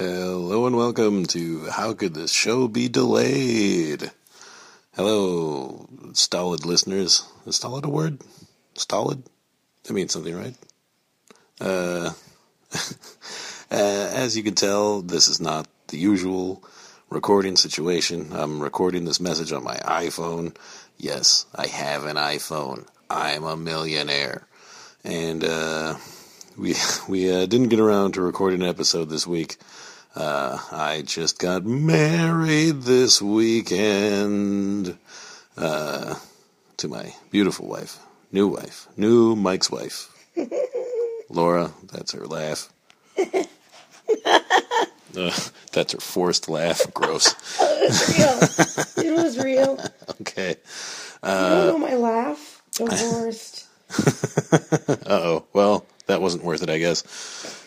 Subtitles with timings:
[0.00, 4.10] Hello and welcome to How Could This Show Be Delayed?
[4.94, 7.30] Hello, stolid listeners.
[7.44, 8.18] Is stolid a word?
[8.74, 9.22] Stolid?
[9.82, 10.54] That means something, right?
[11.60, 12.12] Uh,
[13.70, 16.64] uh, as you can tell, this is not the usual
[17.10, 18.30] recording situation.
[18.32, 20.56] I'm recording this message on my iPhone.
[20.96, 22.86] Yes, I have an iPhone.
[23.10, 24.46] I'm a millionaire.
[25.04, 25.96] And, uh,
[26.60, 26.74] we
[27.08, 29.56] we uh, didn't get around to recording an episode this week.
[30.14, 34.98] Uh, I just got married this weekend
[35.56, 36.16] uh,
[36.76, 37.98] to my beautiful wife,
[38.30, 40.12] new wife, new Mike's wife,
[41.30, 41.72] Laura.
[41.90, 42.70] That's her laugh.
[45.16, 45.36] Uh,
[45.72, 46.82] that's her forced laugh.
[46.94, 47.34] Gross.
[47.60, 49.04] it was real.
[49.04, 49.84] It was real.
[50.20, 50.50] Okay.
[50.50, 50.56] you
[51.22, 52.62] don't know my laugh?
[52.76, 53.66] The worst.
[55.06, 55.19] oh
[56.30, 57.02] wasn't worth it, I guess.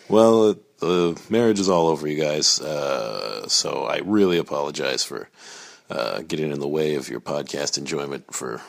[0.08, 2.58] Well, the marriage is all over, you guys.
[2.58, 5.28] Uh, so I really apologize for
[5.90, 8.62] uh, getting in the way of your podcast enjoyment for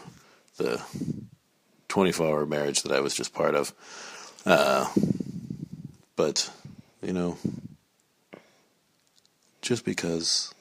[0.58, 0.81] the
[1.88, 3.73] 24 hour marriage that I was just part of.
[4.45, 4.86] Uh,
[6.17, 6.52] but,
[7.02, 7.38] you know,
[9.62, 10.53] just because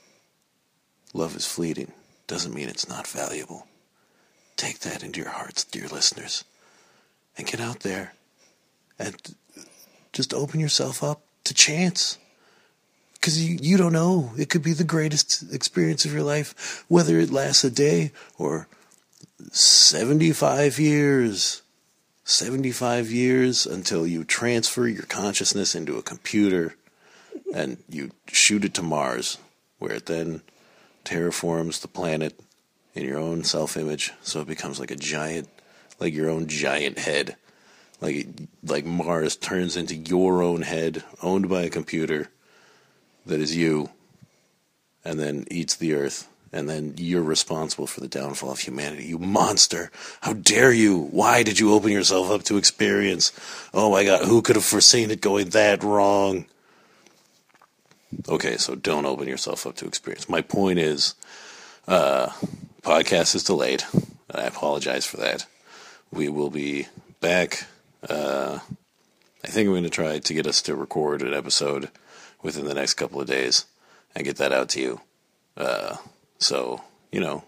[1.12, 1.90] love is fleeting
[2.28, 3.66] doesn't mean it's not valuable.
[4.56, 6.44] Take that into your hearts, dear listeners,
[7.36, 8.12] and get out there
[8.98, 9.16] and
[10.12, 12.18] just open yourself up to chance.
[13.14, 14.32] Because you, you don't know.
[14.36, 18.68] It could be the greatest experience of your life, whether it lasts a day or
[19.50, 21.62] 75 years.
[22.26, 26.74] 75 years until you transfer your consciousness into a computer
[27.54, 29.36] and you shoot it to Mars,
[29.78, 30.40] where it then
[31.04, 32.40] terraforms the planet
[32.94, 35.48] in your own self image so it becomes like a giant,
[36.00, 37.36] like your own giant head.
[38.00, 38.26] Like,
[38.62, 42.28] like Mars turns into your own head, owned by a computer
[43.24, 43.90] that is you,
[45.04, 49.06] and then eats the Earth and then you're responsible for the downfall of humanity.
[49.06, 49.90] You monster!
[50.20, 50.96] How dare you?
[50.96, 53.32] Why did you open yourself up to experience?
[53.74, 56.46] Oh my god, who could have foreseen it going that wrong?
[58.28, 60.28] Okay, so don't open yourself up to experience.
[60.28, 61.16] My point is,
[61.88, 62.28] uh,
[62.82, 63.82] podcast is delayed,
[64.32, 65.46] I apologize for that.
[66.12, 66.86] We will be
[67.20, 67.66] back.
[68.08, 68.58] Uh,
[69.44, 71.90] I think I'm going to try to get us to record an episode
[72.42, 73.66] within the next couple of days
[74.14, 75.00] and get that out to you.
[75.56, 75.96] Uh,
[76.38, 76.82] so,
[77.12, 77.44] you know,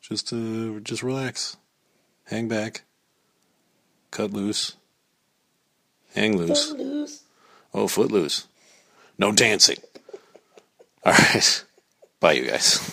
[0.00, 1.56] just uh, just relax,
[2.24, 2.82] hang back,
[4.10, 4.76] cut loose,
[6.14, 6.70] hang loose.
[6.70, 7.22] Footloose.
[7.74, 8.48] Oh, foot loose.
[9.18, 9.78] No dancing.
[11.04, 11.64] All right.
[12.20, 12.91] Bye, you guys.